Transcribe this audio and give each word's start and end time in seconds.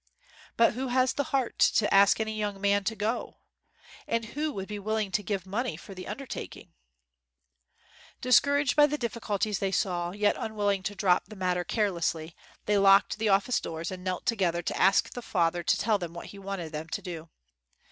But 0.57 0.73
who 0.73 0.87
has 0.87 1.13
the 1.13 1.25
heart 1.25 1.59
to 1.59 1.93
ask 1.93 2.19
any 2.19 2.35
young 2.35 2.59
man 2.59 2.83
to 2.85 2.95
go? 2.95 3.37
And 4.07 4.25
who 4.25 4.51
would 4.51 4.67
be 4.67 4.79
willing 4.79 5.11
to 5.11 5.21
give 5.21 5.45
money 5.45 5.77
for 5.77 5.93
the 5.93 6.07
undertaking?" 6.07 6.73
22 8.19 8.19
AFTER 8.19 8.21
THE 8.21 8.25
NEWS 8.25 8.25
WAS 8.25 8.25
READ 8.25 8.29
Discouraged 8.59 8.75
by 8.77 8.87
the 8.87 8.97
difficulties 8.97 9.59
they 9.59 9.71
saw, 9.71 10.09
yet 10.09 10.35
unwilling 10.39 10.81
to 10.81 10.95
drop 10.95 11.25
the 11.25 11.35
matter 11.35 11.63
carelessly, 11.63 12.35
the} 12.65 12.73
r 12.77 12.79
locked 12.79 13.19
the 13.19 13.29
office 13.29 13.59
doors 13.59 13.91
and 13.91 14.03
knelt 14.03 14.25
to 14.25 14.35
gether 14.35 14.63
to 14.63 14.81
ask 14.81 15.11
the 15.13 15.21
Father 15.21 15.61
to 15.61 15.77
tell 15.77 15.99
them 15.99 16.15
what 16.15 16.25
He 16.33 16.39
wanted 16.39 16.71
them 16.71 16.89
to 16.89 17.01
do. 17.03 17.29